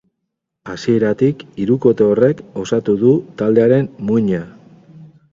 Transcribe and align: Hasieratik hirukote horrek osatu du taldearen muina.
Hasieratik 0.75 1.43
hirukote 1.63 2.07
horrek 2.13 2.41
osatu 2.61 2.95
du 3.01 3.11
taldearen 3.43 3.91
muina. 4.09 4.41